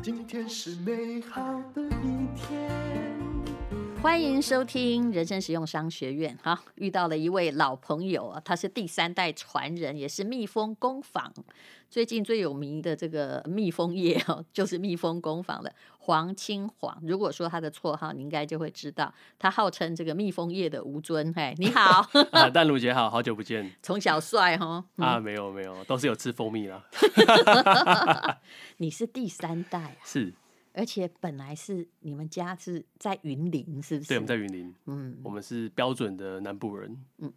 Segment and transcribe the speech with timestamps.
[0.00, 1.42] 今天是美好
[1.74, 3.31] 的一天。
[4.02, 6.36] 欢迎收听人生实用商学院。
[6.42, 11.32] 好，遇到了一位老朋友啊，他是第三代传人，也是蜜蜂工坊
[11.88, 17.00] 最近最有名的这个蜜蜂业哦，就是蜜蜂工坊的黄清煌。
[17.06, 21.32] 如果说他的绰号，你应该就会知道，他号称这个蜜蜂业的吴尊。
[21.32, 23.70] 嘿，你好， 啊，淡如姐好，好久不见。
[23.82, 26.84] 从小帅哈、嗯、啊，没有没有，都是有吃蜂蜜啦。
[28.78, 29.96] 你是第三代啊？
[30.04, 30.34] 是。
[30.74, 34.08] 而且本来是你们家是在云林，是不是？
[34.08, 34.74] 对，我们在云林。
[34.86, 36.96] 嗯，我们是标准的南部人。
[37.18, 37.32] 嗯，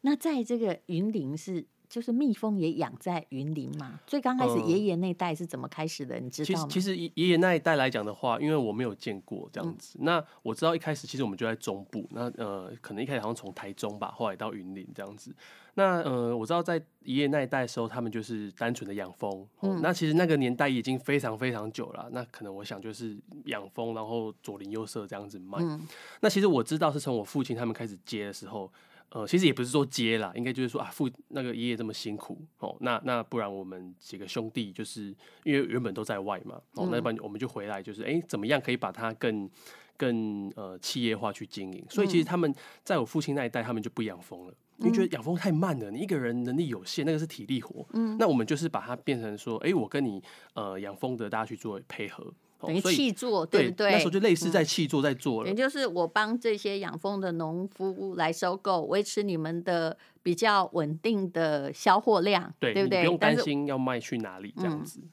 [0.00, 3.98] 那在这个云林是，就是蜜蜂也养在云林嘛？
[4.06, 6.20] 最刚开始爷爷那代是怎么开始的？
[6.20, 6.68] 嗯、你知道吗？
[6.70, 9.98] 其实，其实爷爷那一代来讲的话，因为我没有见过这样子。
[9.98, 12.06] 嗯、那我知道一开始其实我们就在中部。
[12.12, 15.34] 那呃，可能一开始好像从台中吧，后来到云林这样子。
[15.74, 19.44] 那呃，我知道在爷爷那一代的时候，他们就是单纯的养蜂。
[19.62, 19.80] 嗯。
[19.82, 22.08] 那其实那个年代已经非常非常久了。
[22.12, 25.58] 那可能我想就是养蜂，然后左邻右舍这样子卖。
[25.60, 25.88] 嗯。
[26.20, 28.70] 那其实我知道是从我父亲他们开始接的时候，
[29.10, 39.50] 呃，其实也不是说接啦，应该就是说啊，父那个爷爷这么辛苦哦，那那不然我们几个兄弟就是因为原本都在外嘛，哦，那不然我们就回来，就是哎，怎么样可以把它更
[39.96, 41.84] 更呃企业化去经营？
[41.88, 44.54] 所以其实他们在我父亲那一代，他们就不养蜂了。
[44.82, 47.86] 你觉得养蜂太慢了，你一个人能力有限，那个是体力活。
[47.92, 50.22] 嗯，那我们就是把它变成说，哎、欸，我跟你
[50.54, 52.32] 呃养蜂的大家去做配合，
[52.66, 53.92] 等于气作，对不对？
[53.92, 55.48] 那时候就类似在气作在做了。
[55.48, 63.00] 也、嗯、就是我帮这些养蜂的农夫来收购，维持你们的比较稳定的销货量，对，对不对？
[63.00, 65.00] 不用担心要卖去哪里这样子。
[65.02, 65.10] 嗯、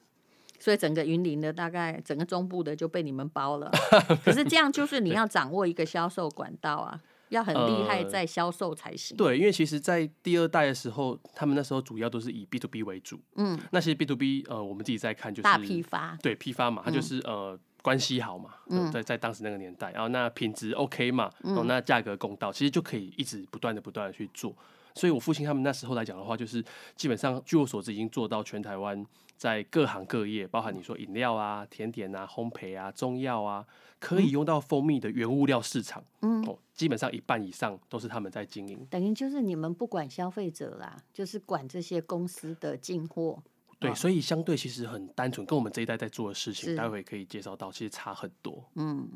[0.60, 3.72] 所以整个云林的大概整个中部的就被你们包了。
[4.24, 7.00] 可是这样就是你要掌握一个销售管道啊。
[7.30, 9.26] 要很厉害，在销售才行、呃。
[9.26, 13.20] 对，因为其实，在第二代的时候，他们那时候主要都是以 B to B 为主。
[13.36, 24.54] 嗯，那其实 B to B，呃，我们自己在看就是大批发，对批发嘛，它就是、嗯、呃关系好嘛，嗯、在在当时那个年代，然后那品质 OK 嘛，然后那价格公道，其实就可以一直不断的不断的去做。
[24.94, 26.64] 所以我父亲他们那时候来讲的话，就是
[26.96, 29.06] 基本上据我所知，已经做到全台湾
[29.38, 33.66] 在各行各业，包含你说饮料啊、甜点啊、烘焙啊、中药啊。
[34.00, 38.86] 可以用到蜂蜜的原物料市场，嗯，哦，基本上一半以上都是他们在经营。
[38.92, 43.42] 等于就是你们不管消费者啦，就是管这些公司的进货。
[43.80, 48.64] 对，所以相对其实很单纯，跟我们这一代在做的事情，待会可以介绍到，其实差很多。
[48.76, 49.10] 嗯，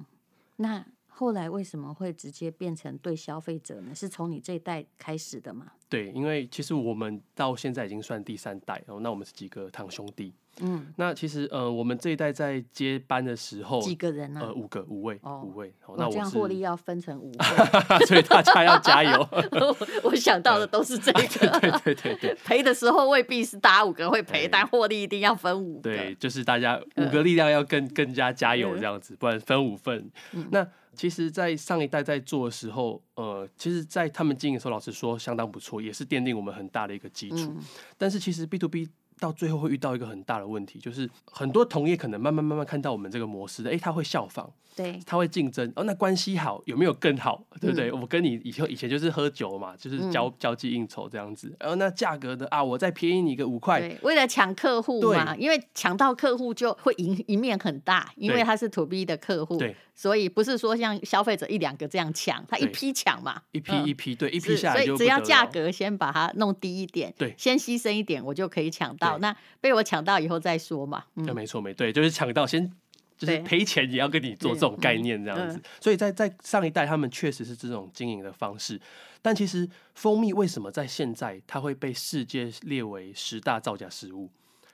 [0.55, 3.93] 那后来为什么会直接变成对消费者呢？
[3.93, 5.73] 是从你这一代开始的吗？
[5.91, 10.34] 对，因为其实我们到现在已经算第三代哦，那我们是几个堂兄弟。
[10.62, 14.40] 嗯，那其实呃，我们这一代在接班的时候，几个人呢？
[14.41, 15.74] 呃，五个，五位，哦、五位。
[15.97, 17.38] 那我这样获利要分成五位，
[18.07, 19.28] 所以大家要加油。
[20.03, 21.19] 我想到的都是这个，
[21.59, 22.38] 对对对对。
[22.46, 25.90] 赔的时候未必是大家五个会赔，但获利一定要分五个。
[25.90, 30.09] 对，就是大家五个力量要更更加加油这样子，不然分五份。
[30.31, 37.37] 嗯、那其实，在上一代在做的时候，呃，其实，在他们经营的时候，老实说相当不错，也是奠定我们很大的一个基础。
[37.37, 37.57] 嗯、
[37.97, 38.89] 但是，其实 B to B。
[39.19, 47.91] 到最后会遇到一个很大的问题，就是很多同业可能慢慢慢慢看到我们这个模式，哎、欸，他会效仿，对，他会竞争，哦，那关系好有没有更好，对不对？
[47.91, 72.72] 嗯、我跟你以前以前就是喝酒嘛，就是交、嗯、交际应酬这样子，然后那价格的啊，我再便宜你个五块，为了抢客户嘛，因为抢到客户就会赢一面很大，因为他是 to B 的客户，对，所以不是说像消费者一两个这样抢，他一批抢嘛，一批一批，对，一批下来就所以只要价格先把它弄低一点，对，先牺牲一点，我就可以抢到，那被我抢到以后再说嘛，嗯，没错没对，就是抢到先。
[73.16, 78.81] 就是赔钱也要跟你做这种概念这样子，所以在在上一代他们确实是这种经营的方式，
[79.22, 84.31] 但其实蜂蜜为什么在现在它会被世界列为十大造假食物？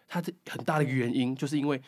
[0.08, 1.82] 它的很大的原因就是因为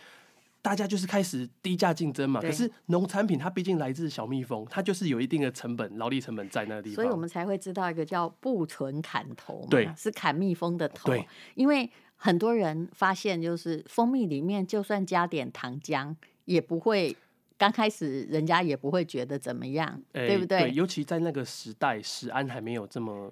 [0.62, 2.42] 大家就是开始低价竞争嘛。
[2.42, 11.08] 可是农产品它毕竟来自小蜜蜂，它就是有一定的成本、劳力成本在那个地方，所以我们才会知道一个叫不存砍头嘛，对，是砍蜜蜂的头。
[11.08, 16.16] 对，因为很多人发现就是蜂蜜里面就算加点糖浆。
[16.46, 17.16] 也不会，
[17.60, 20.62] 刚开始人家也不会觉得怎么样，欸、对不对？
[20.62, 23.30] 对，尤其在那个时代，食安还没有这么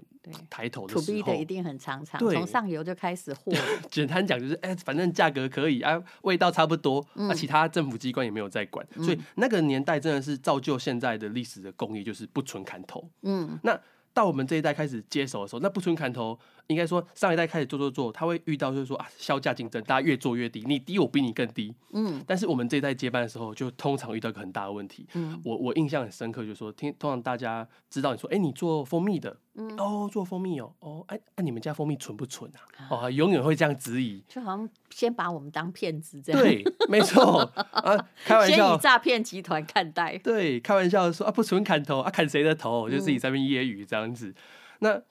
[0.50, 3.53] 抬头的时候，土逼的一定很常常，从上游就开始货。
[3.89, 13.09] 简单讲就是，哎、欸，反正价格可以啊，味道差不多，那、嗯啊、其他政府机关也没有在管，嗯、所以那个年代真的是造就现在的历史的工艺，就是不纯砍头。
[13.21, 13.80] 嗯，那。
[14.13, 16.35] 到我们这一代开始接手的时候，那不纯砍头，
[16.68, 21.74] 应该说上一代开始做做做，他会遇到就是说啊，削价竞争，大家越做越低，你低我比你更低。
[21.94, 25.08] 嗯，但是我们这一代接班的时候，就通常遇到一个很大的问题。
[25.14, 32.60] 嗯，我我印象很深刻，就是说听通常大家知道你说，哎、欸，你做蜂蜜的，嗯哦，做蜂蜜哦，哦，哎、啊，那、你们家蜂蜜纯不纯啊？
[32.92, 36.42] 哦，永远会这样质疑，就好像先把我们当骗子这样。
[36.42, 37.40] 对，没错
[37.72, 40.18] 啊，开玩先以笑，诈骗集团看待。
[40.18, 42.90] 对，开玩笑说啊，不纯砍头啊，砍谁的头？
[42.90, 44.36] 就自己在那边揶揄这样子。
[44.80, 45.02] 那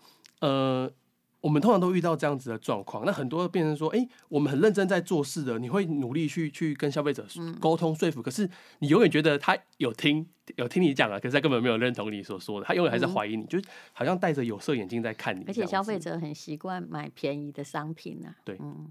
[0.40, 0.92] 呃。
[1.40, 7.26] 我们通常都遇到这样子的状况，那很多变成说，哎、欸，我们很认真在做事的，你会努力去去跟消费者
[7.60, 8.48] 沟通说服，可是
[8.80, 13.60] 你永远觉得他有听有听你讲啊，可是他根本没有认同你所说的，他永远还是怀疑你，就
[13.92, 15.44] 好像戴着有色眼镜在看你。
[15.46, 18.90] 而且消费者很习惯买便宜的商品啊，对，嗯。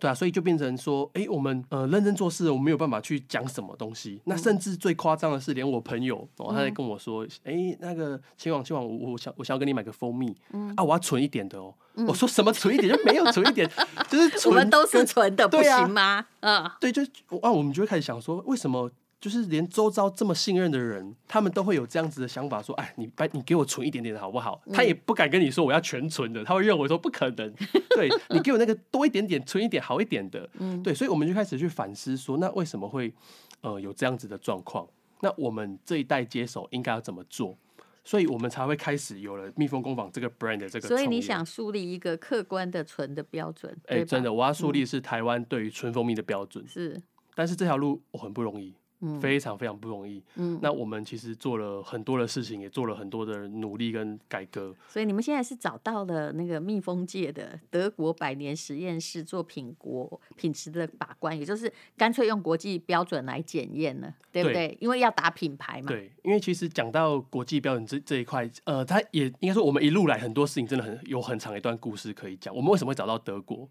[0.00, 4.20] 对啊，所以就变成说，哎，我们呃认真做事，我们没有办法去讲什么东西。
[4.24, 11.74] 那甚至最夸张的是，连我朋友哦，他在跟我说，哎、嗯，那个秦王秦王，我我想我想要跟你买个蜂蜜，嗯、啊，我要纯一点的哦。
[11.96, 13.70] 嗯、我说什么纯一点就没有纯一点，
[14.08, 16.26] 就是纯我们都是纯的，不行吗？
[16.40, 17.02] 嗯，对，就
[17.40, 18.90] 啊，我们就会开始想说，为什么？
[19.24, 27.50] 就是连周遭这么信任的人，他们都会有这样子的想法，说：“哎，你把你给我存一点点好不好？”他也不敢跟你说我要全存的，他会认为说不可能。
[27.96, 30.46] 对，你给我那个多一点点，存一点好一点的。
[30.58, 33.14] 嗯，对，所以我们就开始去反思说，那为什么会
[33.62, 34.86] 呃有这样子的状况？
[35.22, 37.56] 那我们这一代接手应该要怎么做？
[38.04, 40.86] 所以我们才会开始有了蜜蜂工坊这个 brand 的这个。
[40.86, 43.74] 所以你想树立一个客观的纯的标准？
[43.86, 46.62] 哎、欸，真的，我要树立是台湾对于纯蜂蜜的标准。
[46.68, 47.02] 是，
[47.34, 48.74] 但是这条路我很不容易。
[49.20, 50.22] 非常非常不容易。
[50.36, 54.74] 嗯，那我们其实做了很多的事情，也做了很多的努力跟改革。
[54.88, 64.68] 所以你们现在是找到了那个蜜蜂界的德国百年实验室做品国品质的把关，也就是干脆用国际标准来检验了，对不对？
[64.68, 65.88] 对，因为要打品牌嘛。
[65.88, 72.54] 对，因为其实讲到国际标准这这一块，呃，它也应该说我们一路来很多事情真的很有很长一段故事可以讲。
[72.54, 73.68] 我们为什么会找到德国？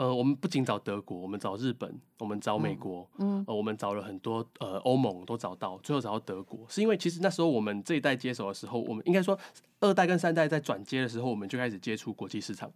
[0.00, 9.38] 呃，我们不仅找德国，我们找日本，我们找美国，嗯，呃，我们找了很多呃欧盟都找到，最后找到德国，是因为其实那时候我们这一代接手的时候，我们应该说
[9.78, 12.72] 二代跟三代在转接的时候，我们就开始接触国际市场。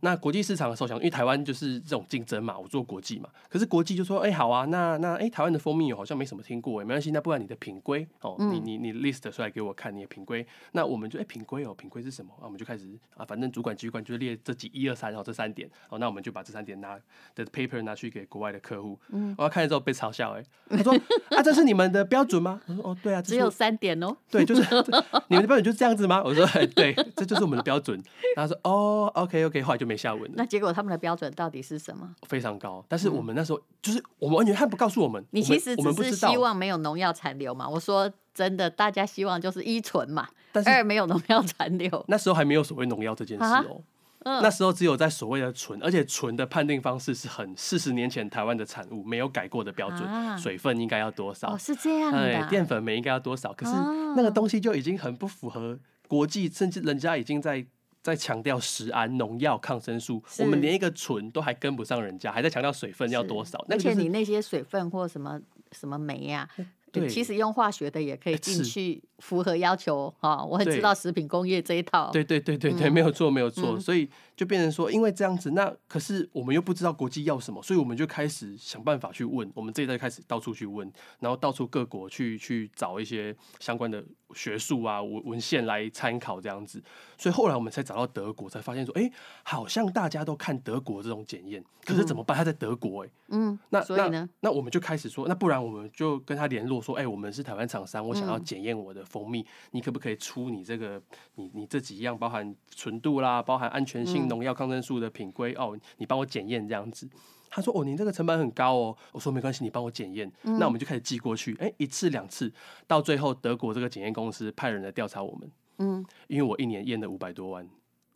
[0.00, 3.28] 那国际市场的时候，想因为台湾就是这种竞争嘛，我做国际嘛。
[3.48, 10.46] 可是国际就说，哎、欸，好啊，那那哎、欸，台湾的蜂蜜好像没什么听过，哎，没关系，那不然你的品规哦，嗯、你你你 list 出来给我看你的品规。
[10.72, 12.32] 那我们就哎，品规哦，品规是什么？
[12.40, 12.86] 啊，我们就开始
[13.16, 16.98] 啊，反正主管机关就列这几一二三，然后这三点，哦，那我们就把这三点拿
[17.34, 18.98] 的 paper 拿去给国外的客户。
[19.10, 20.92] 嗯，我要看了之后被嘲笑，哎，他说
[21.36, 22.60] 啊，这是你们的标准吗？
[22.66, 24.16] 我说哦，对啊，只有三点哦。
[24.30, 24.62] 对，就是
[25.28, 26.22] 你们的标准就是这样子吗？
[26.24, 28.00] 我说哎，对，这就是我们的标准。
[28.36, 30.34] 然后说哦，OK OK，后来就没下文了。
[30.36, 30.68] 那结果。
[30.68, 32.14] 他们的标准到底是什么？
[32.28, 35.24] 非常高，但是我们那时候、嗯、就是我们完全他不告诉我们。
[35.30, 37.66] 你其实只是希望没有农药残留嘛？
[37.66, 42.04] 我说真的，大家希望就是一纯嘛，但是二没有农药残留。
[42.06, 43.84] 那时候还没有所谓农药这件事哦、喔，
[44.24, 51.54] 嗯、那时候只有在所谓的纯，而且纯的判定方式是很四十年前台湾的产物，没有改过的标准，啊、水分应该要多少？
[51.54, 53.52] 哦，是这样的、啊，淀粉酶应该要多少？
[53.54, 53.72] 可是
[54.14, 57.66] 那个东西就已经很不符合国际，甚至人家已经在。
[58.08, 63.58] 在强调食安、农药、抗生素，我们连一个醇都还跟不上人家，还在强调水分要多少。
[63.68, 65.40] 是而且你那些水分或什么
[65.72, 66.66] 什么酶呀、啊？
[66.90, 70.44] 对，其实用化学的也可以进去符合要求哈。
[70.44, 72.10] 我很知道食品工业这一套。
[72.10, 73.78] 对对对对对，没有错没有错。
[73.78, 79.50] 所以就变成说，因为这样子，那可是我们又不知道国际要什么，所以我们就开始想办法去问。
[79.54, 84.02] 我们这一代开始到处去问，然后到处各国去去找一些相关的
[84.34, 86.82] 学术啊文文献来参考这样子。
[87.18, 89.10] 所以后来我们才找到德国，才发现说，哎，
[89.42, 92.36] 好像大家都看德国这种检验，可是怎么办？
[92.38, 96.78] 他在德国哎，嗯，那所以呢，那我们就开始说，那不然我们就跟他联络。
[96.78, 101.02] 说哎、欸，我们是台湾厂商，我想要检验我的蜂蜜，嗯、你可不可以出你这个
[101.34, 107.08] 你你这几样包含纯度啦，包含安全性、农药、抗生素的品规、嗯、哦，你帮我检验这样子。
[107.50, 108.96] 他说哦，您这个成本很高哦。
[109.10, 110.30] 我说没关系，你帮我检验。
[110.42, 112.52] 嗯、那我们就开始寄过去，哎、欸，一次两次，
[112.86, 115.50] 到最后德国这个检验公司派人来调查我们。
[115.78, 117.66] 嗯，因为我一年验了五百多万，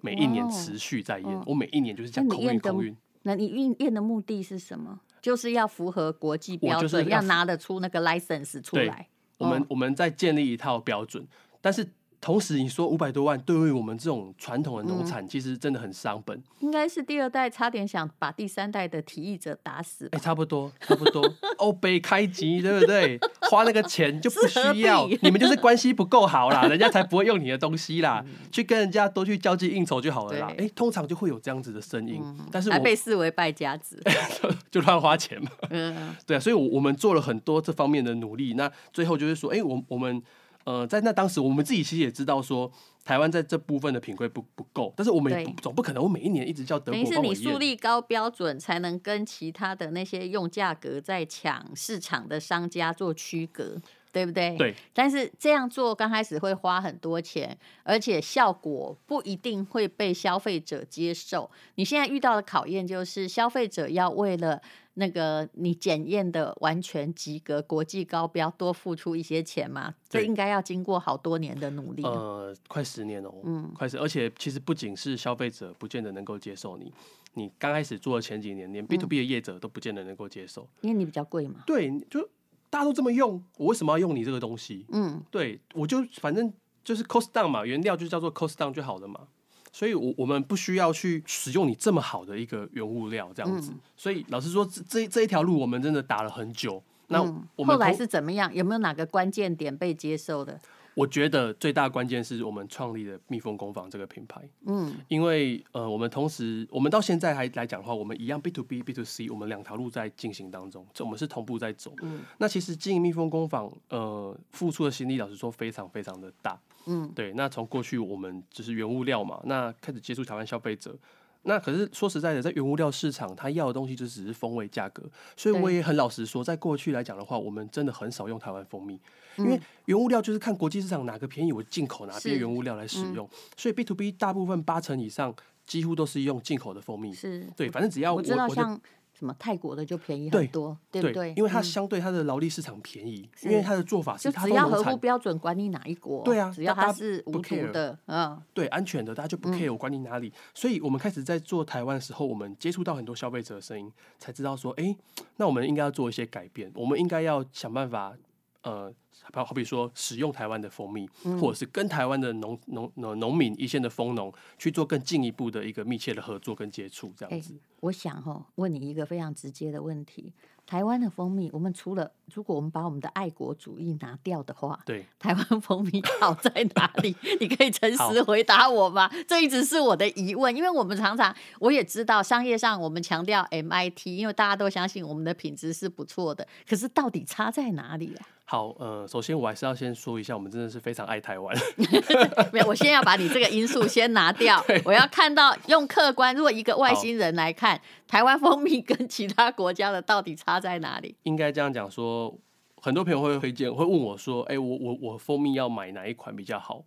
[0.02, 2.94] 每一年持续在验，哦、我每一年就是这样空运空运。
[3.22, 5.00] 那你验验的目的是什么？
[5.22, 9.08] 就是要符合国际标准，要拿得出那个 license 出来。
[9.42, 11.26] 我们我们在建立一套标准，
[11.60, 11.92] 但是。
[12.22, 16.40] 同时，你说五百多万，对于我们这种传统的农产，其实真的很伤本。
[16.60, 20.08] 应该是第二代差点想把第三代的提议者打死。
[20.12, 21.20] 哎，差不多，差不多。
[21.58, 23.18] 欧北开集，对不对？
[23.50, 28.24] 花那个钱就不需要，你们就是关系不够好啦，人家才不会用你的东西啦。
[28.52, 30.54] 去跟人家多去交际应酬就好了啦。
[30.56, 34.00] 哎，通常就会有这样子的声音，但是我还被视为败家子，
[34.70, 35.50] 就乱花钱嘛。
[35.70, 38.54] 嗯，对啊，所以，我我们做了很多这方面的努力。
[38.54, 40.22] 那最后就是说，哎，我我们。
[40.64, 42.70] 呃，在那当时，我们自己其实也知道说，
[43.04, 47.22] 台湾在这部分的品规不不够，但是我们也总不可能，我每一年一直叫德国帮我验。
[47.22, 53.80] 等于是你树立高标准，才能跟其他的那些用价格在抢市场的商家做区隔。
[54.14, 54.54] 对不对？
[54.58, 54.74] 对。
[54.92, 61.50] 但是这样做刚开始会花很多钱，而且效果不一定会被消费者接受。
[61.76, 64.60] 你现在遇到的考验就是消费者要为了
[64.94, 69.94] 那个你检验的完全及格、国际高标，多付出一些钱嘛？
[70.08, 72.02] 这应该要经过好多年的努力。
[72.02, 76.92] 呃，快十年哦，嗯，快十，而且其实不仅是消费者不见得能够接受你，
[77.34, 81.62] 你刚开始做的前几年，连 B to B 的业者都不见得能够接受，因为你比较贵嘛。
[81.66, 82.28] 对，就
[82.68, 84.84] 大家都这么用，我为什么要用你这个东西？
[84.90, 86.52] 嗯，对，我就反正
[86.84, 89.28] 就是 cost down 嘛，原料就叫做 cost down 就好了嘛。
[89.72, 93.72] 所以，我我们不需要去使用你这么好的一个原物料，这样子。
[93.72, 96.82] 嗯、所以，老实说，这这这一条路我们真的打了很久。
[97.08, 98.54] 那我们、嗯、后来是怎么样？
[98.54, 100.60] 有没有哪个关键点被接受的？
[100.94, 104.46] 我觉得最大关键是我们创立的蜜蜂工坊这个品牌。
[104.66, 111.94] 嗯，因为呃，我们同时，我们到现在还来讲的话，我们一样 B to B、B to C，我们两条路在进行当中，这我们是同步在走。
[112.02, 116.60] 嗯，那其实经营蜜蜂工坊，呃，付出的心力，老实说，非常非常的大。
[116.86, 120.96] 嗯，对，那从过去我们只是原物料嘛，那开始接触台湾消费者，
[121.42, 125.02] 那可是说实在的，在原物料市场，他要的东西就只是风味价格，
[125.36, 129.00] 所以我也很老实说，在过去来讲的话，我们真的很少用台湾蜂蜜，
[129.36, 135.34] 因为原物料就是看国际市场哪个便宜，我进口哪边原物料来使用，所以 B to B 大部分八成以上
[135.66, 137.46] 几乎都是用进口的蜂蜜，是。
[137.56, 138.80] 对，反正只要我，我知道像。
[139.12, 141.34] 什么泰国的就便宜很多，对，对不对？
[141.36, 150.28] 因为它相对它的劳力市场便宜，嗯、因为它的做法是它只要合乎标准，管你哪一国，对啊，只要它是无毒的，嗯，对，安全的，大家就不 care 我管你哪里。
[150.28, 154.96] 嗯、所以我们开始在做台湾的时候，我们接触到很多消费者的声音，才知道说，哎，
[155.36, 158.14] 那我们应该要做一些改变，我们应该要想办法，
[158.62, 158.92] 呃。
[159.34, 167.54] 好比说，使用台湾的蜂蜜，嗯、或者是跟台湾的农农农农民一线的蜂农去做更进一步的一个密切的合作跟接触，这样子。
[167.54, 170.32] 欸、我想哈，问你一个非常直接的问题：
[170.66, 177.14] 台湾的蜂蜜，我们除了如果我们把我们的爱国主义拿掉的话，对，台湾蜂蜜好在哪里？
[177.38, 179.08] 你可以诚实回答我吗？
[179.08, 188.26] 好这一直是我的疑问，因为我们常常我也知道商业上我们强调 MIT，因为大家都相信我们的品质是不错的，可是到底差在哪里啊？
[188.52, 191.56] 好，呃，首先我还是要先说一下，我们真的是非常爱台湾。
[192.52, 194.62] 没有，我先要把你这个因素先拿掉。
[194.84, 201.16] 我要看到用客观，如果一个外星人来看台湾蜂蜜跟其他国家的到底差在哪里？
[201.22, 202.38] 应该这样讲说，
[202.76, 206.84] 很多朋友会推荐，会问我说：“哎、欸，我我我蜂蜜要买哪一款比较好？”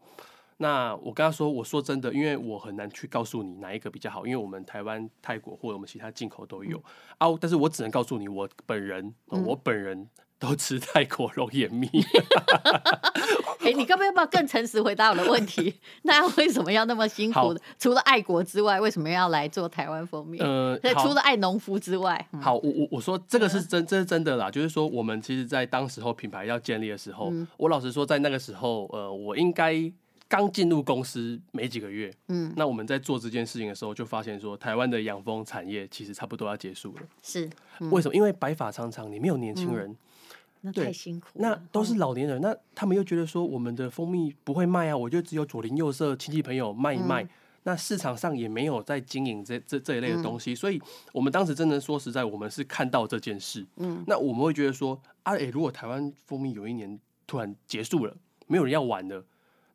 [0.58, 6.84] 那我跟他说：“我说真的，因为我很难去告诉你哪一个比较好，因为我们台湾、泰国或者我们其他进口都有、嗯、
[7.34, 7.38] 啊。
[7.42, 10.08] 但是我只能告诉你，我本人，呃、我本人。
[10.46, 11.90] 嗯”都吃泰国龙眼蜜。
[13.66, 15.74] 哎，你要不要不要更诚实回答我的问题？
[16.04, 17.58] 那为什么要那么辛苦？
[17.80, 20.38] 除了爱国之外，为什么要来做台湾蜂蜜？
[20.38, 24.52] 呃， 除了爱农夫之外，好，我我我说这个是真，这是真的啦。
[24.52, 29.74] 就是说，我们其实，在当时候品牌要建立的时候，嗯、我老实说，在那个时候，呃，我应该
[30.28, 37.02] 刚进入公司没几个月，嗯，那我们在做这件事情的时候，就发现说，台湾的养蜂产业其实差不多要结束了。
[37.24, 37.50] 是，
[37.80, 38.14] 嗯、为什么？
[38.14, 39.90] 因为白发苍苍，你没有年轻人。
[39.90, 39.98] 嗯
[40.66, 47.30] 那太辛苦，那都是老年人，那他们又觉得说我们的蜂蜜不会卖啊，我就只有左邻右舍亲戚朋友卖一卖，嗯、
[47.64, 50.82] 那市场上也没有在经营这这这一类的东西，嗯、所以
[51.14, 58.18] 我们当时真的说实在，我们是看到这件事，嗯，那我们会觉得说啊，诶、欸，如果台湾蜂蜜有一年突然结束了，
[58.48, 59.24] 没有人要玩了。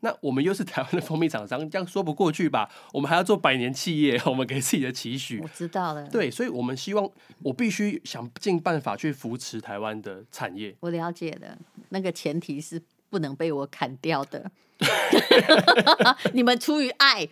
[0.00, 2.70] 那我们又是台湾的蜂蜜厂商，这样说不过去吧？
[2.92, 5.38] 我们还要做百年企业，我们给自己的期许。
[5.40, 6.08] 我知道了。
[6.08, 7.08] 对，所以，我们希望
[7.42, 10.74] 我必须想尽办法去扶持台湾的产业。
[10.80, 11.56] 我了解的，
[11.90, 12.80] 那个前提是
[13.10, 14.50] 不能被我砍掉的。
[16.32, 17.26] 你们出于爱。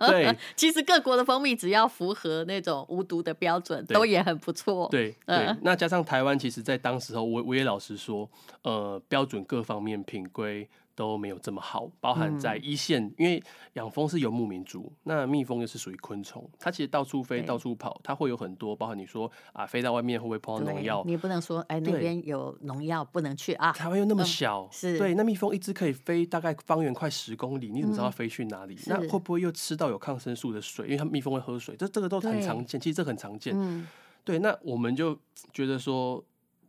[0.00, 4.86] 对， 其实各国的蜂蜜只要符合那种无毒的标准，都也很不错。
[4.90, 8.28] 对对，那加上台湾，其实在当时候，我我也老实说，
[8.60, 10.68] 呃，标准各方面品规。
[10.94, 13.42] 都没有这么好，包含在一线，嗯、因为
[13.74, 21.02] 养蜂是游牧民族，那蜜蜂又是属于昆虫，它其实到处飞、到处跑，它会有很多，包含你说啊，飞到外面会不会碰到农药？
[21.06, 23.72] 你不能说，哎，那边有农药，不能去啊。
[23.72, 28.74] 台湾又那么小，嗯、是对，那蜜蜂一只可以飞大概方圆快十公里，你怎么知道它飞去哪里？
[28.74, 30.86] 嗯、那会不会又吃到有抗生素的水？
[30.86, 33.52] 因为它蜜蜂会喝水，这这个都很常见，其实这很常见。
[33.56, 33.86] 嗯、
[34.22, 35.18] 对，那我们就
[35.52, 36.24] 觉得说。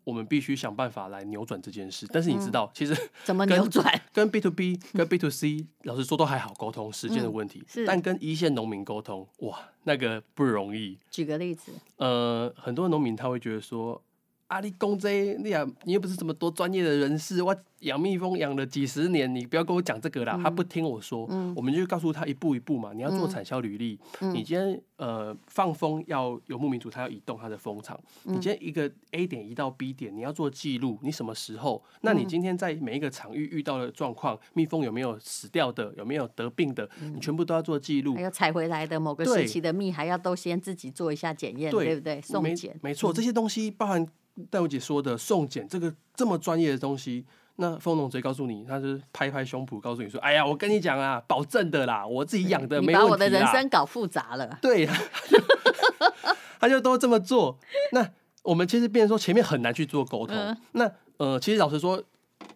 [0.06, 2.96] 我们必须想办法来扭转这件事，但是你知道，其实
[3.26, 3.84] 怎么扭转？
[4.14, 7.66] 跟 B to B、跟 B to C，老实说都还好沟通，时间的问题。
[7.68, 10.98] 是，但跟一线农民沟通，哇，那个不容易。
[11.12, 14.02] 举个例子，呃，很多农民他会觉得说，
[14.48, 20.36] 啊，你公这，你呀，你又不是什么多专业的人士，我养蜜蜂养了几十年，你不要跟我讲这个啦。
[20.38, 22.94] 嗯、他不听我说，嗯、我们就告诉他一步一步嘛。
[22.94, 28.00] 你要做产销履历，嗯、你今天呃放蜂要游牧民族，他要移动他的蜂场。
[28.26, 31.84] 嗯、你今天一个 A 点移到 B 点，你要做记录，你什么时候？
[32.02, 38.14] 那你今天在每一个场域遇到的状况，蜜蜂有没有死掉的，有没有得病的，嗯、你全部都要做记录。
[38.14, 42.22] 还有采回来的某个时期的蜜，还要都先自己做一下检验，对，对不对？
[42.22, 44.08] 送检，没错，这些东西包含。
[44.50, 47.26] 戴茹姐说的送检这个这么专业的东西，
[47.56, 54.60] 那蜂农直接告诉你，他是拍拍胸脯告诉你说：“哎呀，我跟你讲啊，保证的啦，我自己养的 没问题。”你把我的人生搞复杂了。
[54.62, 54.86] 对，
[56.60, 57.58] 他就都这么做。
[57.94, 58.06] 那
[58.44, 60.36] 我们其实变成说前面很难去做沟通。
[60.36, 62.04] 嗯、那呃，其实老实说，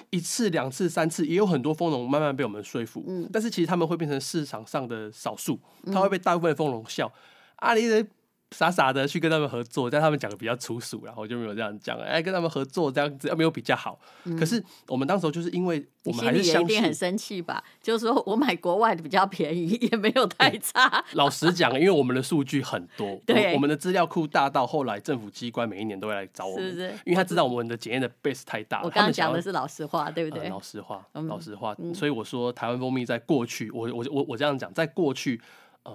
[0.09, 3.03] 一次、两次、三次，也有很多蜂农慢慢被我们说服。
[3.07, 5.57] 嗯、但是其实他们会变成市场上的少数，
[5.93, 7.09] 他会被大部分蜂农笑。
[7.55, 8.05] 啊，你的。
[8.51, 11.98] 傻傻的去跟他们合作，但他们讲的比较粗俗，然后就没有这样讲。
[12.00, 14.00] 哎，跟他们合作这样子，没有比较好。
[14.24, 17.63] 嗯、可是我们当时就是因为我们还是相信，很生气吧？
[17.82, 21.03] 就是说我买国外的比较便宜，也没有太差。
[21.13, 28.86] 老实讲，因为我们的数据很多， 对我，我们的资料库大到后来政府机关每一年都会来找我们，是是因为他知道我们的检验的 base 太大了。
[28.86, 30.46] 我刚刚讲的是老实话，对不对？
[30.46, 31.75] 呃、老实话，老实话。
[31.77, 35.39] 嗯、所以我说台湾蜂蜜在过去，我我我我这样讲，在过去，
[35.84, 35.91] 呃，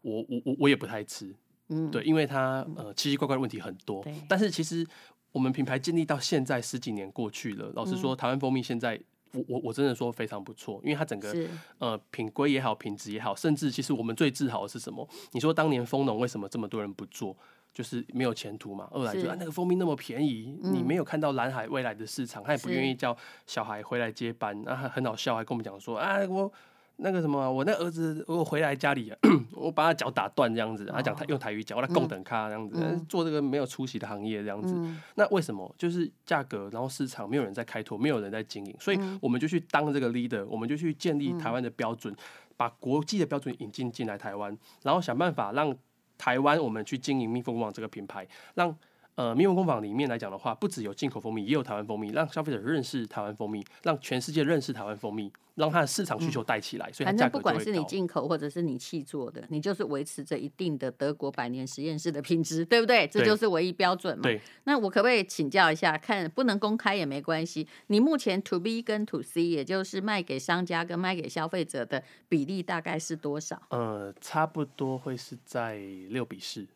[0.00, 1.34] 我我我我也不太吃。
[1.72, 4.86] 嗯，对，因为它呃奇奇怪怪的问题很多，但是其实
[5.32, 9.00] 我们品牌建立到现在十几年过去了，老实说，台湾蜂蜜现在
[9.32, 11.34] 我我我真的说非常不错，因为它整个
[11.78, 15.08] 呃品规也好，品质也好，甚至其实我们最自豪的是什么？
[15.32, 17.34] 你说当年蜂农为什么这么多人不做？
[17.72, 18.86] 就是没有前途嘛。
[18.90, 26.52] 二来就是啊，那个蜂蜜那么便宜，嗯、你没有看到蓝海未来的市场，他也不愿意叫小孩回来接班，是啊，很好笑，还跟我们讲说啊我。
[27.02, 29.12] 那个什么，我那儿子如果回来家里，
[29.52, 34.72] 我把他脚打断这样子，他讲他用台语讲，我来供等他这样子，嗯、做这个没有出息的行业这样子。
[34.76, 35.74] 嗯、那为什么？
[35.76, 42.14] 就是价格，然后市场没有人在开拓，没有人在经营，所以我们就去当这个 leader，我们就去建立台湾的标准，
[42.56, 45.76] 把国际的标准引进进来台湾，然后想办法让
[46.16, 48.76] 台湾我们去经营蜜蜂工坊这个品牌，让。
[49.14, 56.88] 呃，蜜蜂工坊里面来讲的话，不只有进口蜂蜜，也有台湾蜂蜜，让消费者认识台湾蜂蜜，让全世界认识台湾蜂蜜，让它的市场需求带起来。
[56.88, 63.06] 嗯、所以反正不管是你进口或者是你气做的，你就是维持着一定的德国百年实验室的品质，对不对？
[63.06, 64.22] 这就是唯一标准嘛。
[64.22, 64.40] 对。
[64.64, 73.60] 那我可不可以请教一下，看不能公开也没关系，你目前 To B 跟 To C，也就是卖给商家跟卖给消费者的比例大概是多少？
[73.68, 75.76] 呃，差不多会是在
[76.08, 76.66] 六比四。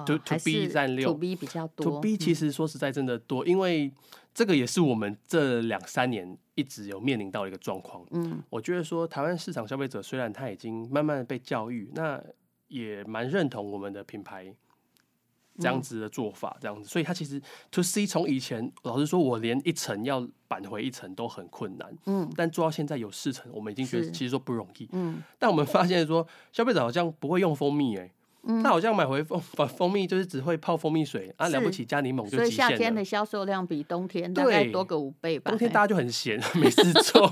[0.00, 1.86] To To B 占六，To B 比较多。
[1.86, 3.92] To B 其实说实在真的多，嗯、因为
[4.34, 8.04] 这个也是我们这两三年一直有面临到的一个状况。
[8.10, 12.22] 嗯，我觉得说台湾市场消费者虽然他已经慢慢被教育，那
[12.68, 14.52] 也蛮认同我们的品牌
[15.56, 21.96] 这样子的做法，这样子，嗯、所以他其实 To C 从以前老实说，我连一层要扳回一层都很困难。
[22.06, 24.88] 嗯，但做到现在有四层，我们已经觉得其实说不容易。
[24.90, 28.10] 嗯，但我们发现说消费者好像不会用蜂蜜、欸，
[28.46, 28.62] 哎。
[28.62, 32.36] 他好像买回蜂把蜂蜜就是只会泡蜂蜜水啊，了不起加柠檬就。
[32.38, 35.50] 所以夏天的销售量比冬天大概多个五倍吧。
[35.50, 37.30] 冬天大家就很闲， 没事做。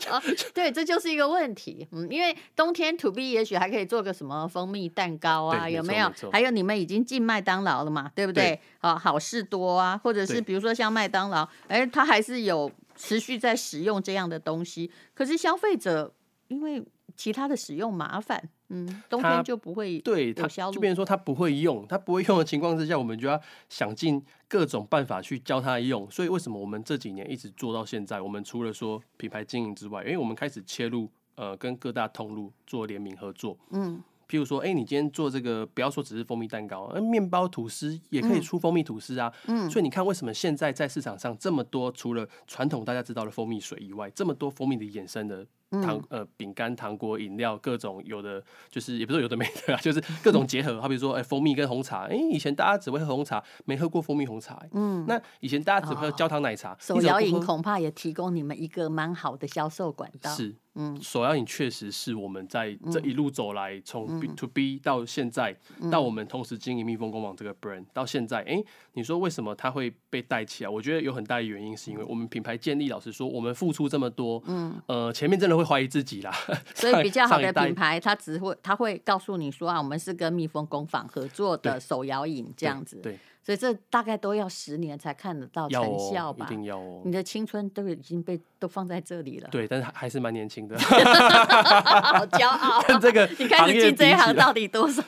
[0.54, 1.86] 对，这就是一个问题。
[1.92, 6.12] 嗯，因为冬天 To B 也许还可以做个什么蜂蜜蛋糕啊，有没有？
[6.32, 8.10] 还有你们已经进麦当劳了嘛？
[8.14, 8.58] 对不对？
[8.80, 14.90] 啊，好事多啊，或者是比如说像麦当劳，哎，它还是有持续在使用这样的东西。
[15.14, 16.12] 可是消费者
[16.48, 16.82] 因为
[17.16, 18.48] 其他的使用麻烦。
[18.72, 26.08] 嗯，冬天就不会对它，就变成说他不会用，他不会用的情况之下，我们就要想尽各种办法去教他用。
[26.10, 28.20] 所以为什么我们这几年一直做到现在？
[28.20, 33.58] 我们除了说品牌经营之外，因为我们开始切入呃跟各大通路做联名合作。
[33.70, 39.32] 嗯，譬如说，哎、欸，你今天做这个，不要说只是蜂蜜蛋糕，呃，面包吐司也可以出蜂蜜吐司啊。
[39.48, 45.44] 嗯，所以你看，为什么现在在市场上这么多，除了传统大家知道的蜂蜜水以外，这么多蜂蜜的衍生的。
[45.70, 50.80] 糖呃饼干、糖果、饮料，各种有的就是也不是有的没的啊， 就是各种结合。
[50.80, 54.60] 好比说，哎，蜂蜜跟红茶，哎，以前大家只会喝红茶，没喝过蜂蜜红茶。
[54.72, 56.76] 嗯，那以前大家只喝焦糖奶茶。
[56.80, 60.30] 手摇饮恐怕也提供你们一个蛮好的销售管道。
[60.34, 60.54] 是。
[60.76, 65.54] 嗯，手摇饮确实是我们在这一路走来，从 B to B 到现在，
[65.90, 70.70] 到我们同时经营蜜蜂工坊这个 brand 到现在，哎，你说为什么它会被带起来？
[70.70, 76.32] 我觉得有很大的原因，是因为我们品牌建立，老实说，我们付出这么多，嗯，呃，前面真的会怀疑自己啦。
[76.74, 82.96] 所以比较好的品牌，它只会它会告诉你说啊，我们是跟蜜蜂工坊合作的手摇饮这样子。
[83.02, 83.18] 对。
[83.42, 86.44] 所以这大概都要十年才看得到成效吧？
[86.44, 87.00] 一定要哦！
[87.06, 89.48] 你的青春都已经被都放在这里了。
[89.50, 92.82] 对，但是还是蛮年轻的， 好骄傲。
[93.00, 95.02] 这个你开始进这一行到底多少？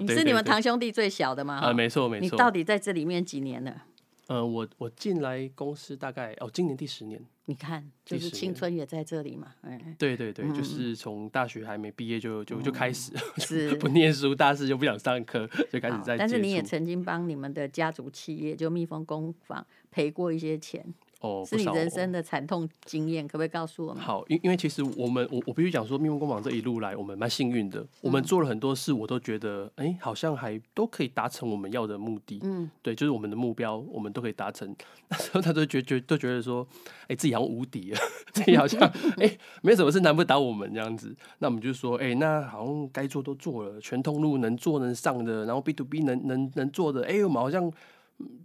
[0.00, 1.60] 你是你们堂兄弟最小的吗？
[1.62, 2.22] 啊，没错没错。
[2.22, 3.72] 你到底在这里面几年了？
[4.28, 7.20] 呃，我我进来公司大概哦，今年第十年。
[7.46, 9.54] 你看，就是青春也在这里嘛。
[9.62, 13.10] 嗯，对对对，就是从大学还没毕业就就就开始，
[13.40, 16.14] 是不念书，大四就不想上课，就开始在。
[16.18, 20.84] 但是你也曾经帮你们的家族企业，就蜜蜂工坊赔过一些钱。
[21.20, 24.00] 哦，是你人生的惨痛经验，可不可以告诉我们？
[24.00, 27.84] 好，因因为其实我们我我必须讲说，蜜蜂工坊这一路来，我们蛮幸运的。
[28.00, 32.38] 我们做了很多事，我都觉得，哎、欸，好像还都可以达成我们要的目的。
[32.44, 34.72] 嗯，对，就是我们的目标，我们都可以达成。
[35.10, 36.64] 那时候他都觉觉都觉得说，
[37.02, 37.98] 哎、欸，自己好像无敌了，
[38.32, 38.80] 自己好像
[39.16, 41.12] 哎、 欸，没什么事难不倒我们这样子。
[41.38, 47.72] 那我们就说，哎、欸，那好像该做都做了，全通路能做能上的，然后 B to B 能能能做的，哎、欸，我们好像。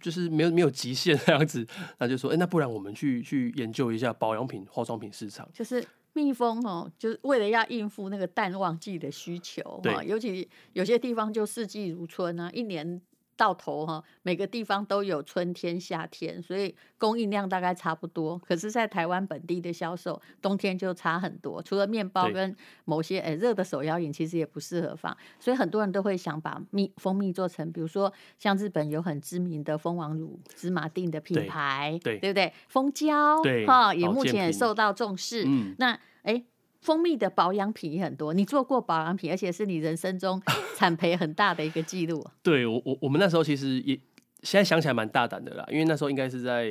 [0.01, 1.65] 就是没有没有极限那样子，
[1.97, 5.47] 那就说，哎、欸，那不然我们去去研究一下保养品、化妆品市场。
[5.53, 5.83] 就是
[6.13, 13.01] 蜜蜂哦，就是为了要应付那个淡旺季的需求，对，尤其有些地方就四季如春啊，一年。
[13.35, 18.37] 到头哈，每个地方都有春天、夏天，所以供应量大概差不多。
[18.39, 21.61] 可是，在台湾本地的销售，冬天就差很多。
[21.61, 25.15] 除了面包跟某些诶热的手摇饮，其实也不适合放。
[25.39, 32.53] 所以很多人都会想把蜜蜂蜜做成，比如说像日本有很知名的蜂王乳、芝麻定的品牌，对，对不对？
[32.67, 35.43] 蜂胶，对哈，也目前也受到重视。
[35.47, 36.45] 嗯，那诶。
[36.83, 40.41] 蜂蜜的保养品也很多，你做过保养品，而且是你人生中
[40.75, 42.23] 产培 很大的一个记录。
[42.43, 43.95] 对我，我我们那时候其实也
[44.41, 46.67] 现在想起来蛮大胆的啦，因为那时候应该是在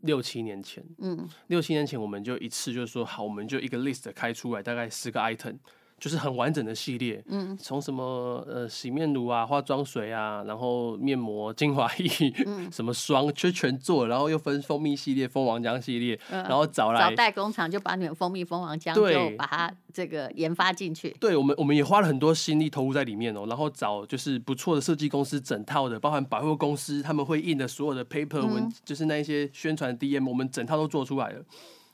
[0.00, 5.58] 六七年前，嗯，六七年前我们就一次就是说好，我们就一个 list 开出来，大概十个 item。
[6.02, 21.16] 就是很完整的系列，嗯，从什么呃洗面乳啊、化妆水啊，然后面膜、精华液，嗯、 什么霜，就全做，然后又分蜂蜜系列、蜂王浆系列，嗯、然后找来找代工厂，就把你们蜂蜜、蜂王浆就把它这个研发进去。
[21.20, 31.44] 对，我们我们也花了很多心力投入在里面哦，然后找就是不错的设计公司，整套的，包含百货公司他们会印的所有的 paper 文，嗯、就是那一些宣传 DM，我们整套都做出来了。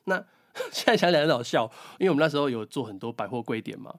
[0.04, 0.24] 那
[0.72, 3.94] 现在想起来很好笑，因为我们那时候有做很多百货柜点嘛，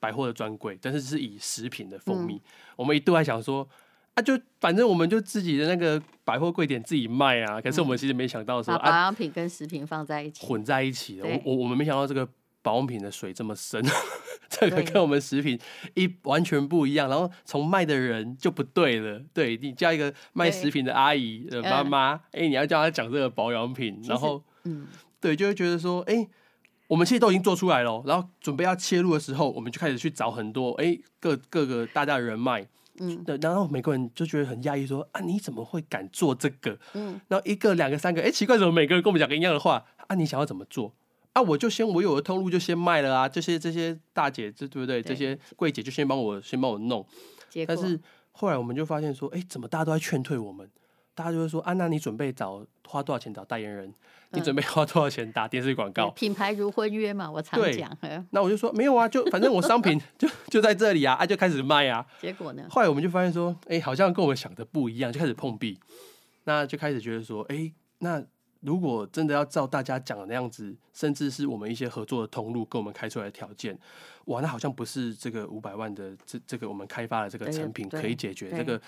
[0.00, 2.34] 百货的专柜，但是是以食品的蜂蜜。
[2.34, 2.42] 嗯、
[2.76, 3.68] 我们一度还想说，
[4.14, 7.60] 啊，就反正我们就自己的那个百货柜点自己卖啊。
[7.60, 11.24] 可是我们其实没想到说，把保养品跟食品放在一起，混在一起的。
[11.26, 12.28] 我我我们没想到这个
[12.62, 13.80] 保养品的水这么深，
[14.50, 15.58] 这个跟我们食品
[15.94, 17.08] 一完全不一样。
[17.08, 24.86] 然后从卖的人就不对了，对你叫一个卖食品的阿姨的妈妈，哎、你要叫她讲这个保养品，然后嗯。
[25.22, 26.28] 对，就会觉得说，哎、欸，
[26.88, 32.66] 我们其实都已经做出来了，然后准备要切入的时候，我们就开始去找很多，哎、欸，各各个大家的人脉，
[32.98, 36.76] 嗯，对，然后每个人就觉得很讶异，说，啊，你怎么会敢做这个？
[36.94, 39.84] 嗯，然后一个、两个、三个，哎、欸，奇怪，怎么每个人跟我们讲个一样的话？
[40.08, 40.92] 啊，你想要怎么做？
[41.34, 45.00] 啊，我就先我有的通路就先卖了啊，这些这些大姐，这对不对？
[45.00, 47.06] 对这些柜姐就先帮我先帮我弄，
[47.66, 47.98] 但是
[48.32, 50.68] 后来我们就发现说，哎、欸，怎么大家都在劝退我们？
[51.14, 53.92] 大家就会说，啊，那你准备找花多少钱找代言人？
[54.34, 56.08] 你准备花多少钱打电视广告？
[56.12, 57.94] 品牌如婚约嘛，我常讲。
[58.30, 62.06] 那我就说没有啊，就反正我商品 就就在这里啊，啊就开始卖啊。
[62.18, 62.64] 结果呢？
[62.70, 65.78] 后来我们就发现说，哎、欸，好像跟我们想的不一样，就开始碰壁。
[66.44, 68.24] 那就开始觉得说，哎、欸，那
[68.60, 73.78] 如果真的要照大家讲的那样子，甚至是我们一些合作的通路跟我们开出来的条件，
[74.24, 78.80] 哇，那好像不是这个五百万的这这个我们开发的这个成品可以解决这个。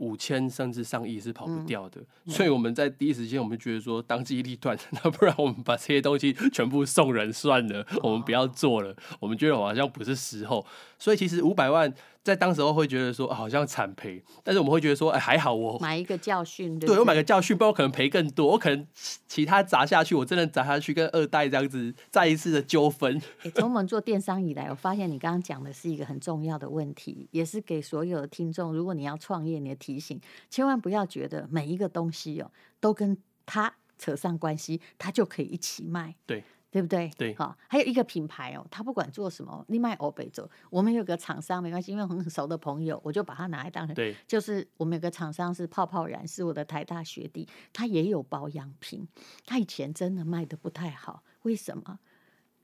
[0.00, 8.96] 五千甚至上亿是跑不掉的，嗯、所以我们在第一时间我们觉得说，当机立断， 那不然我们把这些东西全部送人算了，哦、我们不要做了。
[9.20, 10.66] 我们觉得好像不是时候，
[10.98, 11.94] 所以其实五百万。
[12.22, 18.86] 在当时候会觉得说好像惨赔，但是我们会觉得说哎、欸、还好我买一个教训，对，我买个教训，不然我可能赔更多，我可能
[19.26, 23.18] 其他砸下去，我真的砸下去跟二代这样子再一次的纠纷。
[23.54, 36.14] 从、欸、我们做电商以来，我发现你刚刚讲的是一个很重要的问题，也是给所有的听众，如果你要创业，你的提醒，千万不要觉得每一个东西哦都跟他扯上关系，他就可以一起卖。
[36.26, 36.44] 对。
[36.70, 37.10] 对不对？
[37.18, 40.48] 对，好，还有一个品牌哦，他不管做什么，你卖欧北走。
[40.70, 43.94] 我们有个厂商没关系，因为很熟的朋友，我就把它拿来当成。
[43.94, 49.08] 对，就是我们有个厂商是泡泡染，是我的台大学弟，他也有保养品，
[49.44, 51.98] 他以前真的卖的不太好，为什么？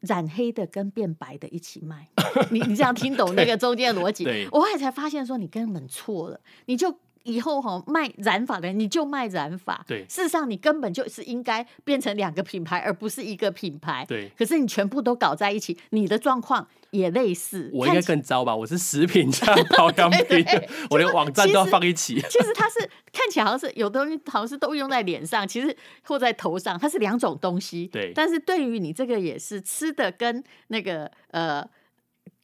[0.00, 2.10] 染黑的跟变白的一起卖，
[2.52, 4.24] 你你这样听懂那个中间的逻辑？
[4.52, 7.00] 我后来才发现说你根本错了，你就。
[7.26, 9.84] 以后哈卖染发的人，你就卖染发。
[9.86, 14.04] 对，事实上你根本就是应该变成两个品牌，而不是一个品牌。
[14.08, 17.70] 对，可是你全部都搞在一起，你的状况也类似。
[17.74, 18.54] 我应该更糟吧？
[18.54, 20.46] 我是食品加保养品，
[20.90, 22.14] 我连网站都要放一起。
[22.14, 22.78] 其实它是
[23.12, 27.88] 看起来好像是有东西，好像是都用在脸上，其实或在头上，它是两种东西。
[27.88, 31.68] 对，但是对于你这个也是吃的跟那个呃。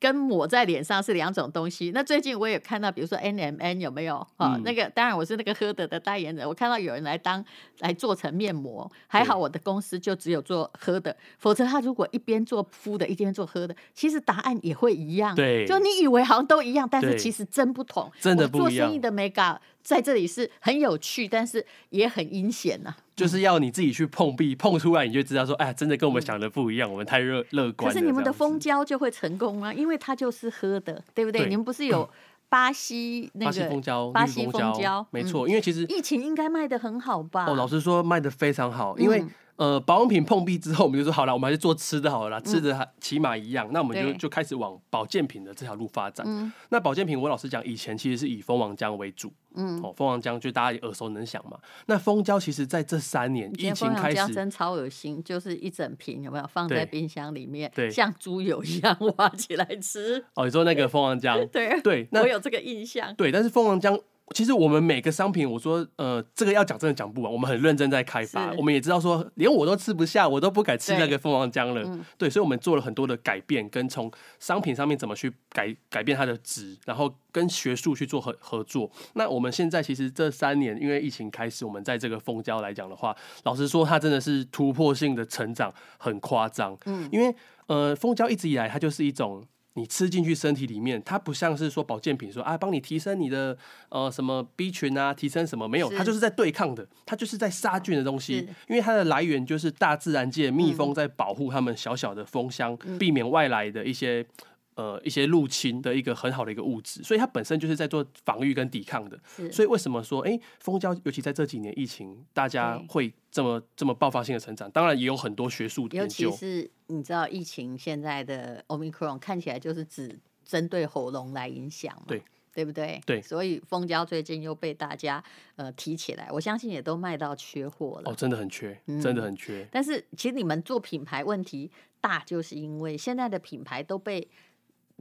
[0.03, 1.93] 跟抹在脸上是两种东西。
[1.95, 4.57] 那最近我也看到，比如说 N M N 有没有啊？
[4.57, 7.45] 嗯、那个当然我是那个喝的的代言人，我看到有人来当
[7.79, 15.37] 来做成面膜，还好我的公司就只有做喝的，否则他如果一边做敷的，一边做喝的，其实答案也会一样。
[15.37, 18.11] 对，就你以为好像都一样，但是其实真不同。
[18.19, 18.89] 真的不一样。
[18.89, 22.95] 做生意的眉角在这里是很有趣，但是也很阴险呐。
[23.15, 27.93] 就是要你自己去碰壁，碰出来你就知道说，哎，真的跟我们想的不一样，嗯、我们太乐乐观。
[27.93, 29.73] 可是你们的蜂胶就会成功啊？
[29.73, 31.43] 因为它就是喝的，对不对？
[31.43, 32.09] 对你们不是有
[32.49, 34.11] 巴西那个蜂胶？
[34.11, 35.47] 巴西蜂胶，没错。
[35.47, 37.47] 因为其实疫情应该卖的很好吧？
[37.47, 39.25] 哦，老实说卖的非常好，因为。
[39.63, 43.69] 嗯呃，保养品碰壁之后，我们就说好了，我们还是做吃的好了啦，吃的还起码一样。
[43.69, 46.27] 嗯、那我们就就开始往保健品的这条路发展。
[46.29, 49.33] 嗯、那保健品，我老实讲，以前其实是以蜂王浆为主。
[49.55, 51.57] 嗯，哦，蜂王浆就大家也耳熟能详嘛。
[51.87, 60.25] 那蜂胶其实在这三年疫情开始，真超恶心，就是一整瓶有没有放在冰箱里面，对，像猪油一样挖起来吃。
[60.35, 61.47] 哦，你说那个蜂王浆？
[61.53, 63.15] 对对，那我有这个印象。
[63.15, 64.01] 对，但是蜂王浆。
[64.33, 67.33] 其实我们每个商品，我说，呃，这个要讲真的讲不完。
[67.33, 71.83] 我们很认真在开发，我们也知道说，连我都吃不下，我都不敢吃那个蜂王浆了。
[71.83, 78.91] 对，嗯、对，所以我们做了很多的改变，跟从商品上面怎么去改改变它的值，然后跟学术去做合合作。
[79.15, 83.15] 那我们现在其实这三年，因为疫情开始，我们在这个蜂胶来讲的话，
[83.45, 86.77] 老实说，它真的是突破性的成长，很夸张。
[86.87, 87.35] 嗯，因为
[87.67, 89.45] 呃，蜂胶一直以来它就是一种。
[89.75, 93.57] 你吃进去身体里面，它不像是说保健品说啊，帮你提升你的
[93.89, 104.27] 呃什么 B 群啊，提升什么没有，它就是在对抗的，它就是在杀菌的东西，因为它的来源就是大自然界蜜蜂在保护它们小小的蜂箱，嗯、避免外来的一些。
[104.75, 109.21] 呃，一些入侵的一个很好的一个物质，所以它本身就是在做防御跟抵抗的。
[109.51, 114.71] 所以为什么说，哎、欸，蜂胶尤其在这几年疫情，大家会这么这么爆发性的成长？
[114.71, 116.31] 当然也有很多学术研究。
[116.31, 122.23] 尤其是你知道，疫情现在的 Omicron 看起来就是只针对喉咙来影响嘛，对
[122.55, 122.99] 对不对？
[123.05, 123.21] 对。
[123.21, 125.23] 所以蜂胶最近又被大家
[125.57, 128.11] 呃提起来，我相信也都卖到缺货了。
[128.11, 129.65] 哦，真的很缺，真的很缺。
[129.65, 134.27] 嗯、但是其实你们做品牌问题大，就是因为现在的品牌都被。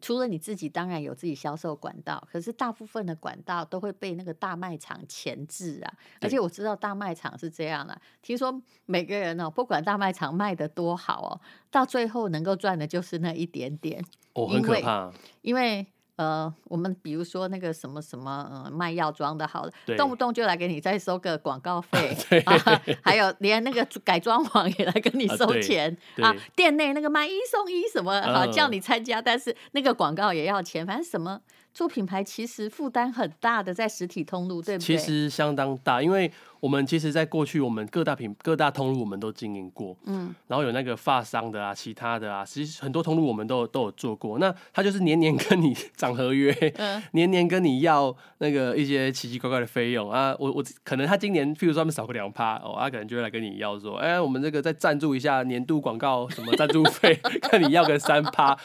[0.02, 5.94] 除了你自己，当然有自己销售管道，可是大部分的管道都会被那个大卖场钳制啊。
[6.20, 14.04] 而且我知道大卖场是这样的，听说每个人哦，不管大卖场卖的多好哦，到最后能够赚的就是那一点点。
[14.34, 15.12] 哦，很可怕。
[15.42, 15.62] 因为。
[15.62, 15.88] 因为
[16.21, 31.41] 呃，我们比如说那个什么什么，嗯、呃，卖药妆的，好了，动不动就来给你再收个广告 费啊，还有连那个改装网也来跟你收钱啊，啊，店内那个买一送一什么，好、啊、叫你参加，但是那个广告也要钱，反正什么。
[31.73, 34.97] 做品牌其实负担很大的，在实体通路，对不对？
[34.97, 44.38] 其实相当大，因为我们其实，在过去我们各大品各大通路我们都经营过，嗯，然后有那个发商的啊，其他的啊，其实很多通路我们都有都有做过。
[44.38, 50.36] 那他就是年年跟你 涨合约，嗯，年年跟你要那个一些奇奇怪怪的费用啊。
[50.38, 58.57] 我我可能他今年，譬如说他们少个两趴哦，他可能就会来跟你要说，哎，我们这个再赞助一下年度广告什么赞助费， 看你要个三趴。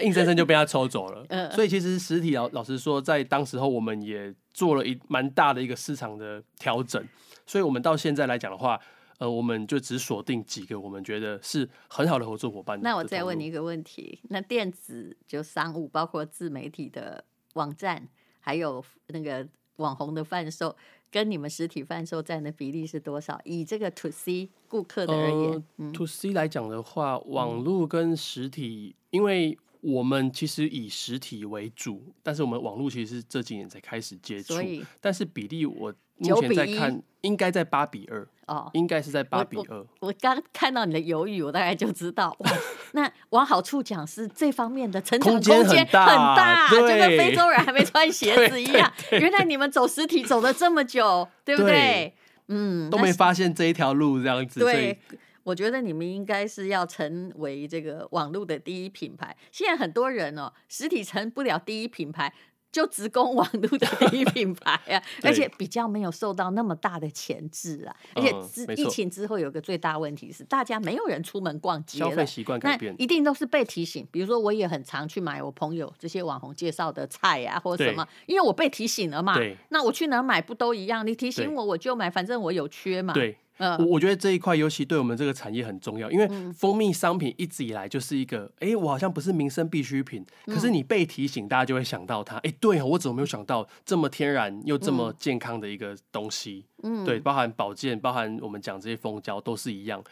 [0.00, 7.06] 硬生生就被他抽走了，嗯所以其实实体老老实说，在当时候我们也做了一蛮大的一个市场的调整，
[7.46, 8.80] 所以我们到现在来讲的话，
[9.18, 12.80] 呃，我们就只锁定几个我们觉得是很好的合作伙伴。
[12.80, 17.22] 那我再问你一个问题，那电子就商务，包括自媒体的
[17.54, 18.08] 网站，
[18.40, 20.74] 还有那个网红的贩售，
[21.10, 23.38] 跟你们实体贩售占的比例是多少？
[23.44, 34.54] 以这个 to C 顾客的而言，，to C 来讲的话，网络跟实体，因为我们其实以实体为主，但是我们网络其实是这几年才开始接触，
[35.00, 39.86] 但是比例我目前在看，应该在八比二哦，应该是在八比二。
[40.00, 42.36] 我刚看到你的犹豫，我大概就知道，
[42.92, 48.92] 那往好处讲是这方面的成长空间很大，就跟非洲人还没穿鞋 子一样。
[49.12, 51.70] 原来你们走实体走了这么久，对不对？
[51.70, 52.14] 对
[52.48, 54.98] 嗯，都没发现这一条路这样子，对。
[55.42, 59.36] 我觉得你们应该是要成为这个网络的第一品牌。
[59.50, 62.32] 现在很多人哦，实体成不了第一品牌，
[62.70, 67.96] 就直攻网络的第一品牌啊， 对而且比较没有受到那么大的钳制啊。
[68.14, 74.06] 而且之疫情之后有个最大问题是，大家没有人出门逛街，消费习惯改变，一定都是被提醒。
[74.12, 79.34] 比如说，我也很常去买我朋友这些网红介绍的菜啊，或者什么，因为我被提醒了嘛。
[79.34, 81.04] 对那我去哪买不都一样？
[81.04, 83.12] 你提醒我，我就买，反正我有缺嘛。
[83.14, 83.36] 对。
[83.78, 92.36] 我我觉得这一块尤其对我们这个产业很重要，因为蜂蜜商品一直以来就是一个，哎，我好像不是民生必需品，可是你被提醒，大家就会想到它。
[92.38, 96.64] 哎，对啊，我怎么没有想到这么天然又这么健康的一个东西？
[96.82, 100.02] 嗯，对，包含保健，包含我们讲这些蜂胶都是一样。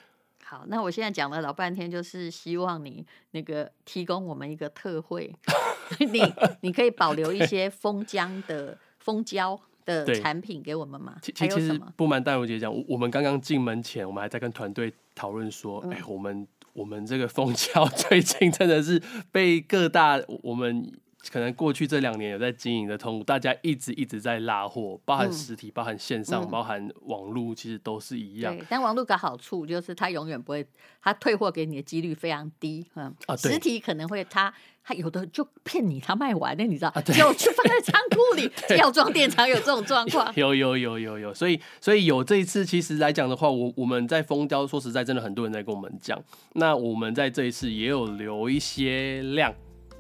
[0.45, 5.35] 好，那我现在讲了老半天，就是希望你那个提供我们一个特惠，
[6.01, 6.23] 你
[6.63, 11.17] 你可以保留一些蜂浆的蜂胶的产品给我们吗？
[11.23, 20.93] 其其实不瞒戴茹姐讲，我们刚刚进门前，我们还在跟团队讨论说，哎、嗯欸，我们我们这个蜂胶 最近真的是被各大我们。
[21.31, 28.57] 可能过去这两年有在经营的通路，大家一直一直在拉货，包含实体、嗯、包含线上、嗯、包含网络，其实都是一样。
[28.57, 30.67] 对，但网络的好处就是它永远不会，
[31.03, 32.87] 它退货给你的几率非常低。
[32.95, 36.91] 嗯，啊，实体可能会，它它有的就骗你，它卖完了，你知道？
[37.03, 40.33] 就、放在仓库里， 药妆店常有这种状况。
[40.35, 46.19] 有有有有有，所以所以有这一次，其实来讲的话，我我们在蜂胶，说实在，真的很多人在跟我们讲。
[46.55, 49.55] 那我们在这一次也有留一些量。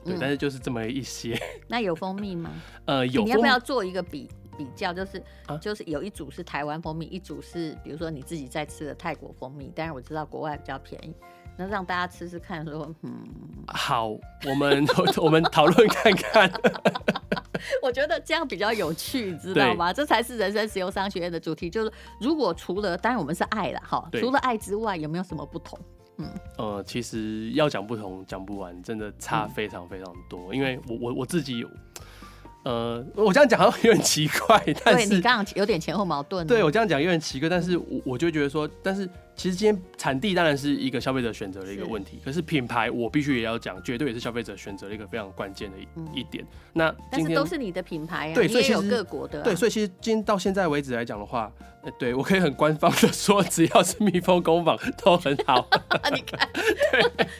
[0.09, 1.61] 对，但是就是这么一些、嗯。
[1.68, 2.51] 那有蜂蜜吗？
[2.87, 3.23] 呃，有。
[3.25, 4.92] 你要不要做一个比比较？
[4.92, 9.71] 就是、啊、就是有一组是台湾蜂蜜，一组是比如说你自己在吃的泰国蜂蜜。
[9.75, 11.14] 当然我知道国外比较便宜，
[11.57, 13.27] 那让大家吃吃看，说嗯。
[13.68, 14.09] 好，
[14.47, 14.87] 我们
[15.18, 16.51] 我们讨论看看。
[17.83, 19.92] 我觉得这样比较有趣，知道吗？
[19.92, 21.68] 这才是人生石油商学院的主题。
[21.68, 25.79] 就是如果除了当然我们是爱了哈，除了爱之外，有没有什么不同？
[26.19, 26.27] 嗯，
[26.57, 30.53] 呃，其实要讲不同讲不完，真的差非常非常多。
[30.53, 31.65] 嗯、因为我我我自己，
[32.65, 36.47] 呃，我这样讲好像有点奇怪，但是对你刚刚有点前后矛盾。
[36.47, 39.09] 对我这样讲有点奇怪，但是我我就觉得说，但是。
[39.38, 46.44] 其实今天产地当然是一个消费者选择的一个问题，可是品牌我必须也要讲，绝对也是消费者选择的一个非常关键的一一点。
[46.72, 51.53] 那但是都是你的品牌啊，对，所以其实有各国的，对，所以其实今天到现在为止来讲的话，
[52.01, 55.64] 对 我可以很官方的说，只要是蜜蜂工坊都很好。
[56.12, 56.48] 你看，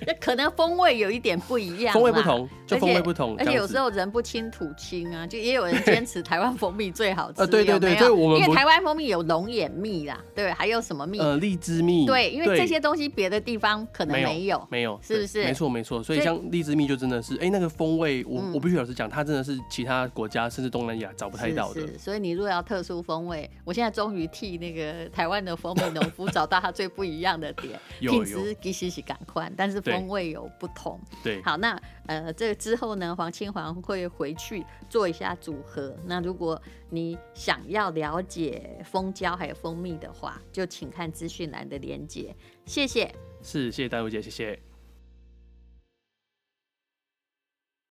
[0.07, 7.45] 对，可能风味有一点不一样，风味不同，就风味不同，而且有时候人不亲土亲啊，就也有人坚持台湾蜂蜜最好吃。
[7.49, 11.19] 对对对，对，我们因为台湾蜂蜜有龙眼蜜啦，对，还有什么蜜？
[11.19, 12.05] 呃，荔枝蜜。
[12.05, 15.45] 对，因为这些东西别的地方可能没有，没有，是不是？
[15.45, 16.03] 没错，没错。
[16.03, 21.87] 所以像荔枝蜜就真的是，哎、欸，那个风味，我、嗯、我必须老实讲，它真的是其他国家甚至东南亚找不太到的。
[21.97, 31.01] 所以你如果要特殊风味，我现在终于替那个台湾的蜂蜜农夫找到它最不一样的点， 品质其实是赶快，但是风味有不同。
[31.25, 35.95] 对，好，那呃，这个之后呢，黄钦煌会回去做一下组合。
[36.07, 42.35] 那如果你想要了解蜂胶还有蜂蜜的话，就请看资讯栏的连接。
[42.67, 43.13] 谢谢，
[43.43, 44.59] 是谢谢戴茹姐，谢谢。